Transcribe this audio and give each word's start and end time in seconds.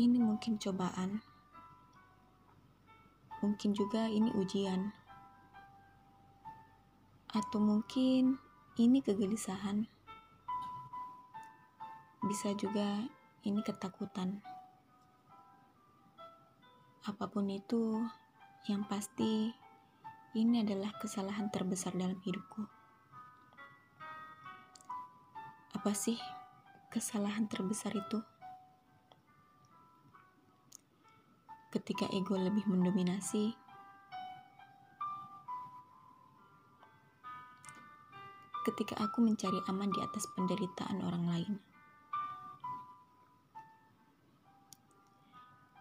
ini 0.00 0.16
mungkin 0.16 0.56
cobaan, 0.56 1.20
mungkin 3.44 3.76
juga 3.76 4.08
ini 4.08 4.32
ujian, 4.32 4.96
atau 7.28 7.60
mungkin 7.60 8.40
ini 8.80 9.04
kegelisahan, 9.04 9.84
bisa 12.24 12.56
juga 12.56 13.04
ini 13.44 13.60
ketakutan. 13.60 14.40
Apa 17.04 17.28
pun 17.28 17.52
itu, 17.52 18.00
yang 18.72 18.88
pasti 18.88 19.52
ini 20.32 20.64
adalah 20.64 20.96
kesalahan 20.96 21.52
terbesar 21.52 21.92
dalam 21.92 22.16
hidupku. 22.24 22.64
Apa 25.76 25.92
sih 25.92 26.16
kesalahan 26.88 27.48
terbesar 27.48 27.92
itu? 27.96 28.39
Ketika 31.70 32.10
ego 32.10 32.34
lebih 32.34 32.66
mendominasi, 32.66 33.54
ketika 38.60 38.92
aku 39.00 39.24
mencari 39.24 39.56
aman 39.66 39.88
di 39.88 40.00
atas 40.04 40.28
penderitaan 40.36 41.00
orang 41.00 41.24
lain. 41.26 41.54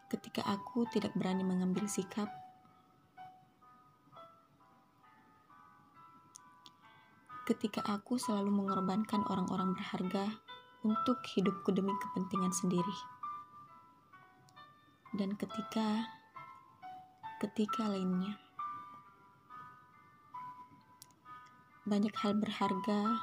Ketika 0.10 0.42
aku 0.48 0.90
tidak 0.90 1.14
berani 1.14 1.46
mengambil 1.46 1.86
sikap, 1.86 2.32
ketika 7.46 7.86
aku 7.86 8.18
selalu 8.18 8.50
mengorbankan 8.50 9.22
orang-orang 9.30 9.78
berharga 9.78 10.26
untuk 10.82 11.22
hidupku 11.36 11.70
demi 11.76 11.94
kepentingan 12.00 12.56
sendiri, 12.56 12.98
dan 15.16 15.34
ketika 15.38 16.06
ketika 17.40 17.88
lainnya. 17.88 18.38
banyak 21.90 22.14
hal 22.22 22.38
berharga 22.38 23.18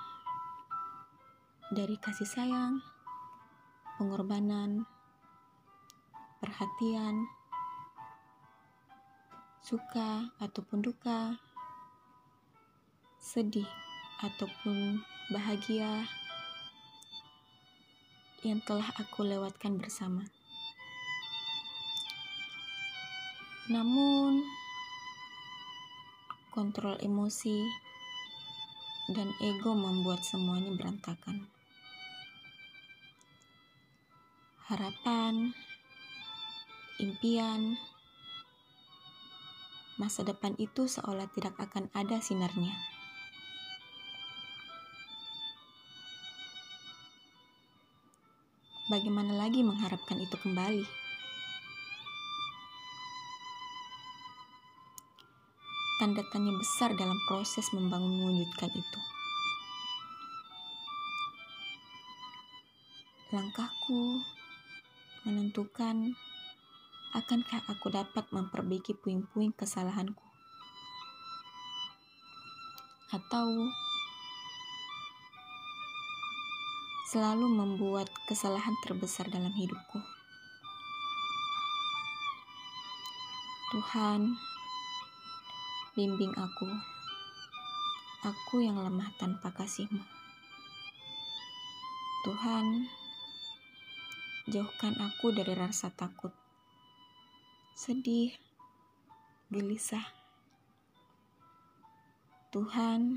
dari 1.70 1.94
kasih 2.02 2.26
sayang, 2.26 2.82
pengorbanan, 3.94 4.82
perhatian, 6.42 7.30
suka 9.62 10.34
ataupun 10.42 10.82
duka, 10.82 11.38
sedih 13.22 13.70
ataupun 14.26 14.98
bahagia 15.30 16.02
yang 18.42 18.58
telah 18.66 18.90
aku 18.98 19.22
lewatkan 19.22 19.78
bersama. 19.78 20.26
Namun, 23.66 24.46
kontrol 26.54 26.94
emosi 27.02 27.66
dan 29.10 29.34
ego 29.42 29.74
membuat 29.74 30.22
semuanya 30.22 30.70
berantakan. 30.70 31.50
Harapan, 34.70 35.50
impian, 37.02 37.74
masa 39.98 40.22
depan 40.22 40.54
itu 40.62 40.86
seolah 40.86 41.26
tidak 41.34 41.58
akan 41.58 41.90
ada 41.90 42.22
sinarnya. 42.22 42.70
Bagaimana 48.86 49.34
lagi 49.34 49.66
mengharapkan 49.66 50.22
itu 50.22 50.38
kembali? 50.38 51.05
Tanda 55.96 56.20
tanya 56.28 56.52
besar 56.52 56.92
dalam 56.92 57.16
proses 57.24 57.64
membangun 57.72 58.20
mewujudkan 58.20 58.68
itu. 58.72 59.00
Langkahku 63.32 64.20
menentukan 65.24 66.14
akankah 67.16 67.64
aku 67.64 67.88
dapat 67.88 68.28
memperbaiki 68.28 68.92
puing-puing 69.00 69.56
kesalahanku 69.56 70.22
atau 73.14 73.48
selalu 77.08 77.46
membuat 77.48 78.10
kesalahan 78.26 78.74
terbesar 78.84 79.30
dalam 79.30 79.54
hidupku. 79.54 80.02
Tuhan, 83.72 84.38
Bimbing 85.96 86.36
aku, 86.36 86.68
aku 88.20 88.60
yang 88.60 88.76
lemah 88.76 89.16
tanpa 89.16 89.48
kasihmu. 89.48 90.04
Tuhan, 92.20 92.84
jauhkan 94.44 94.92
aku 95.00 95.32
dari 95.32 95.56
rasa 95.56 95.88
takut, 95.88 96.36
sedih, 97.72 98.28
gelisah. 99.48 100.04
Tuhan, 102.52 103.16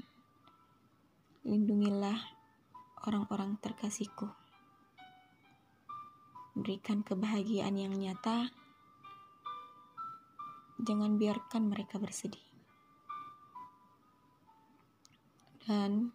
lindungilah 1.43 2.31
orang-orang 3.03 3.59
terkasihku. 3.59 4.31
Berikan 6.55 7.03
kebahagiaan 7.03 7.75
yang 7.75 7.91
nyata. 7.91 8.47
Jangan 10.79 11.19
biarkan 11.19 11.67
mereka 11.67 11.99
bersedih. 11.99 12.48
Dan 15.69 16.09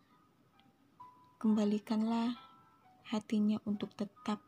kembalikanlah 1.38 2.34
hatinya 3.06 3.62
untuk 3.62 3.94
tetap 3.94 4.42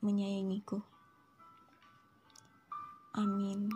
menyayangiku. 0.00 0.80
Amin. 3.20 3.68